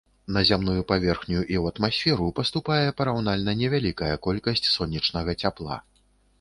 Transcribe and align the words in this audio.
На 0.35 0.41
зямную 0.49 0.79
паверхню 0.91 1.41
і 1.55 1.59
у 1.65 1.67
атмасферу 1.71 2.31
паступае 2.41 2.87
параўнальна 3.03 3.57
невялікая 3.61 4.13
колькасць 4.27 4.69
сонечнага 4.77 5.41
цяпла. 5.47 5.83